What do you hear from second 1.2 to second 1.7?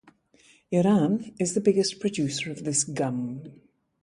is the